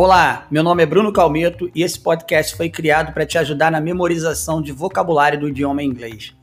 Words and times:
Olá, 0.00 0.46
meu 0.48 0.62
nome 0.62 0.80
é 0.80 0.86
Bruno 0.86 1.12
Calmeto 1.12 1.68
e 1.74 1.82
esse 1.82 1.98
podcast 1.98 2.54
foi 2.56 2.70
criado 2.70 3.12
para 3.12 3.26
te 3.26 3.36
ajudar 3.36 3.68
na 3.68 3.80
memorização 3.80 4.62
de 4.62 4.70
vocabulário 4.70 5.40
do 5.40 5.48
idioma 5.48 5.82
inglês. 5.82 6.36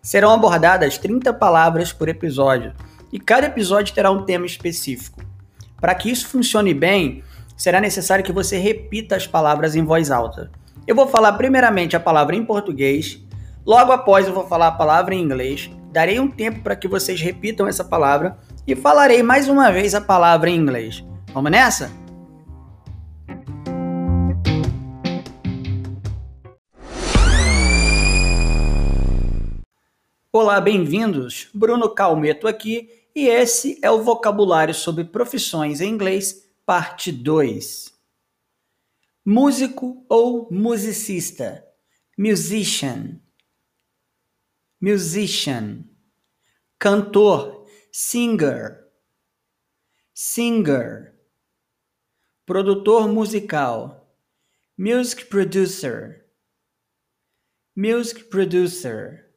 Serão 0.00 0.30
abordadas 0.30 0.96
30 0.96 1.34
palavras 1.34 1.92
por 1.92 2.08
episódio 2.08 2.72
e 3.12 3.18
cada 3.18 3.48
episódio 3.48 3.92
terá 3.92 4.12
um 4.12 4.22
tema 4.22 4.46
específico. 4.46 5.24
Para 5.80 5.92
que 5.96 6.08
isso 6.08 6.28
funcione 6.28 6.72
bem, 6.72 7.24
será 7.56 7.80
necessário 7.80 8.24
que 8.24 8.30
você 8.30 8.58
repita 8.58 9.16
as 9.16 9.26
palavras 9.26 9.74
em 9.74 9.84
voz 9.84 10.12
alta. 10.12 10.48
Eu 10.86 10.94
vou 10.94 11.08
falar 11.08 11.32
primeiramente 11.32 11.96
a 11.96 12.00
palavra 12.00 12.36
em 12.36 12.44
português, 12.44 13.20
logo 13.66 13.90
após 13.90 14.28
eu 14.28 14.32
vou 14.32 14.46
falar 14.46 14.68
a 14.68 14.72
palavra 14.78 15.16
em 15.16 15.20
inglês, 15.20 15.68
darei 15.90 16.20
um 16.20 16.30
tempo 16.30 16.60
para 16.60 16.76
que 16.76 16.86
vocês 16.86 17.20
repitam 17.20 17.66
essa 17.66 17.82
palavra 17.82 18.38
e 18.64 18.76
falarei 18.76 19.20
mais 19.20 19.48
uma 19.48 19.72
vez 19.72 19.96
a 19.96 20.00
palavra 20.00 20.48
em 20.48 20.54
inglês. 20.54 21.04
Vamos 21.34 21.50
nessa? 21.50 21.99
Olá, 30.32 30.60
bem-vindos. 30.60 31.50
Bruno 31.52 31.92
Calmeto 31.92 32.46
aqui 32.46 32.88
e 33.12 33.26
esse 33.26 33.80
é 33.82 33.90
o 33.90 34.04
vocabulário 34.04 34.72
sobre 34.72 35.02
profissões 35.02 35.80
em 35.80 35.90
inglês, 35.90 36.48
parte 36.64 37.10
2. 37.10 37.92
Músico 39.24 40.06
ou 40.08 40.48
musicista, 40.48 41.66
musician. 42.16 43.20
Musician. 44.80 45.82
Cantor, 46.78 47.66
singer. 47.90 48.86
Singer. 50.14 51.12
Produtor 52.46 53.08
musical, 53.08 54.14
music 54.78 55.24
producer. 55.24 56.24
Music 57.74 58.22
producer 58.30 59.29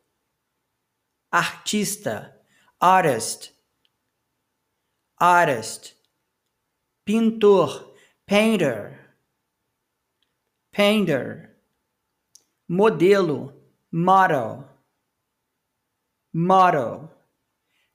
artista, 1.33 2.31
artist, 2.79 3.53
artist, 5.19 5.95
pintor, 7.03 7.95
painter, 8.27 8.99
painter, 10.71 11.55
modelo, 12.69 13.51
model, 13.91 14.63
model, 16.31 17.09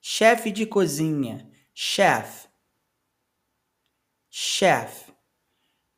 chefe 0.01 0.51
de 0.51 0.67
cozinha, 0.67 1.49
chef, 1.73 2.49
chef, 4.29 5.13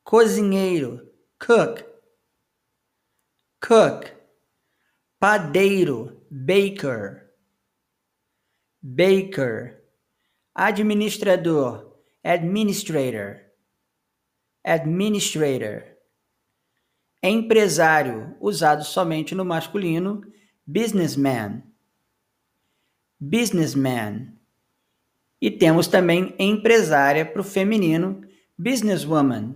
cozinheiro, 0.05 1.09
cook, 1.39 1.87
cook, 3.63 4.13
padeiro, 5.19 6.21
baker 6.31 7.30
baker, 8.83 9.83
administrador, 10.55 11.97
administrator, 12.25 13.41
administrator, 14.65 15.85
empresário, 17.23 18.37
usado 18.41 18.85
somente 18.85 19.35
no 19.35 19.45
masculino, 19.45 20.23
businessman, 20.67 21.63
businessman. 23.19 24.37
E 25.41 25.51
temos 25.51 25.87
também 25.87 26.35
empresária 26.39 27.25
para 27.25 27.41
o 27.41 27.45
feminino, 27.45 28.23
businesswoman, 28.59 29.55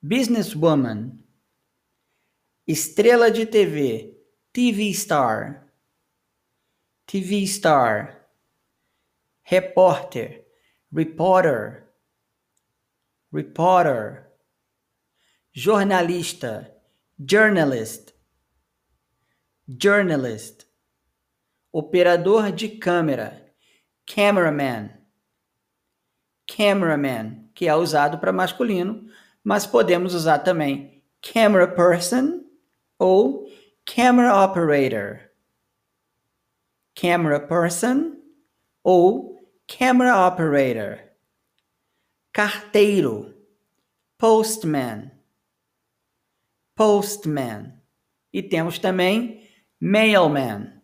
businesswoman. 0.00 1.18
Estrela 2.66 3.30
de 3.30 3.44
TV, 3.44 4.16
TV 4.50 4.88
star 4.90 5.63
TV 7.06 7.46
star, 7.46 8.26
repórter, 9.42 10.46
reporter, 10.90 11.84
reporter, 13.30 14.30
jornalista, 15.52 16.74
journalist, 17.18 18.14
journalist, 19.68 20.64
operador 21.70 22.50
de 22.50 22.68
câmera, 22.78 23.52
cameraman, 24.06 24.90
cameraman, 26.46 27.50
que 27.54 27.68
é 27.68 27.74
usado 27.74 28.18
para 28.18 28.32
masculino, 28.32 29.06
mas 29.42 29.66
podemos 29.66 30.14
usar 30.14 30.38
também 30.38 31.04
camera 31.20 31.68
person 31.68 32.44
ou 32.98 33.46
camera 33.84 34.42
operator 34.42 35.33
camera 36.94 37.40
person 37.40 38.16
ou 38.82 39.34
camera 39.66 40.26
operator. 40.26 41.00
Carteiro, 42.32 43.34
postman, 44.18 45.10
postman. 46.74 47.80
E 48.32 48.42
temos 48.42 48.78
também 48.78 49.48
mailman, 49.80 50.82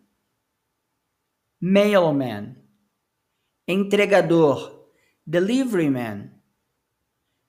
mailman. 1.59 2.55
Entregador, 3.67 4.89
deliveryman, 5.25 6.31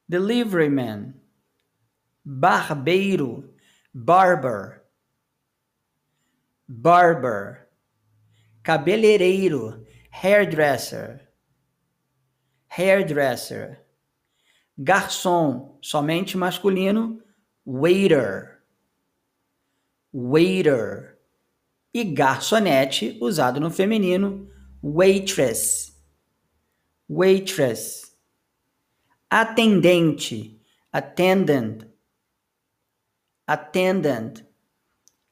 deliveryman. 0.09 1.15
Barbeiro, 2.25 3.53
barber, 3.93 4.85
barber 6.69 7.63
cabeleireiro, 8.63 9.85
hairdresser, 10.11 11.29
hairdresser, 12.69 13.85
garçom, 14.79 15.79
somente 15.83 16.37
masculino, 16.37 17.23
waiter, 17.67 18.63
waiter, 20.13 21.13
e 21.95 22.05
garçonete, 22.05 23.19
usado 23.21 23.61
no 23.61 23.71
feminino, 23.71 24.49
waitress, 24.83 25.93
waitress, 27.09 28.17
atendente, 29.29 30.59
attendant, 30.91 31.87
attendant, 33.47 34.43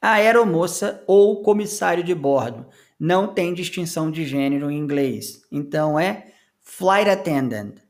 aeromoça 0.02 1.02
ou 1.06 1.42
comissário 1.42 2.04
de 2.04 2.14
bordo, 2.14 2.68
não 3.00 3.32
tem 3.32 3.54
distinção 3.54 4.10
de 4.10 4.26
gênero 4.26 4.70
em 4.70 4.76
inglês. 4.76 5.42
Então 5.50 5.98
é 5.98 6.34
flight 6.60 7.08
attendant. 7.08 7.80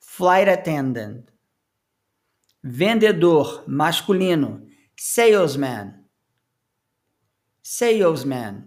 Flight 0.00 0.50
attendant. 0.50 1.24
Vendedor 2.60 3.62
masculino, 3.68 4.66
salesman. 4.96 6.04
Salesman. 7.62 8.66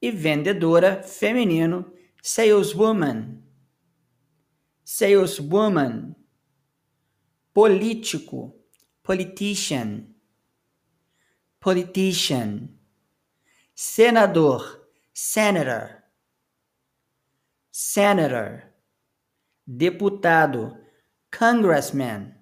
E 0.00 0.10
vendedora 0.12 1.02
feminino, 1.02 1.92
saleswoman. 2.22 3.42
Saleswoman. 4.84 6.14
Político, 7.52 8.54
politician. 9.02 10.06
Politician 11.60 12.81
senador, 13.82 14.86
senator, 15.12 16.04
senator, 17.72 18.62
deputado, 19.66 20.78
congressman, 21.36 22.32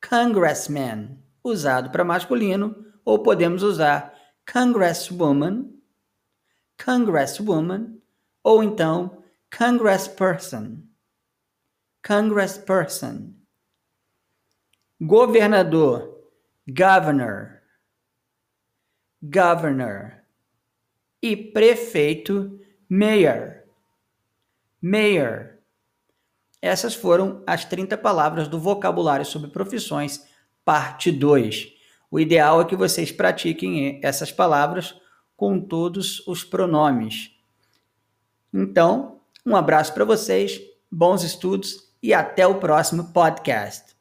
congressman, 0.00 1.22
usado 1.44 1.90
para 1.90 2.04
masculino, 2.04 2.74
ou 3.04 3.22
podemos 3.22 3.62
usar 3.62 4.18
congresswoman, 4.50 5.70
congresswoman, 6.82 8.00
ou 8.42 8.62
então 8.62 9.22
congressperson, 9.54 10.88
congressperson, 12.02 13.34
governador, 14.98 16.18
governor, 16.66 17.61
governor 19.22 20.14
e 21.22 21.36
prefeito 21.36 22.58
mayor. 22.88 23.62
Mayor. 24.80 25.58
Essas 26.60 26.94
foram 26.94 27.42
as 27.46 27.64
30 27.64 27.96
palavras 27.98 28.48
do 28.48 28.58
vocabulário 28.58 29.24
sobre 29.24 29.50
profissões, 29.50 30.26
parte 30.64 31.12
2. 31.12 31.72
O 32.10 32.18
ideal 32.18 32.60
é 32.60 32.64
que 32.64 32.76
vocês 32.76 33.12
pratiquem 33.12 34.00
essas 34.02 34.32
palavras 34.32 34.94
com 35.36 35.60
todos 35.60 36.26
os 36.26 36.44
pronomes. 36.44 37.30
Então, 38.52 39.20
um 39.46 39.56
abraço 39.56 39.94
para 39.94 40.04
vocês, 40.04 40.60
bons 40.90 41.22
estudos 41.22 41.92
e 42.02 42.12
até 42.12 42.46
o 42.46 42.56
próximo 42.56 43.12
podcast. 43.12 43.96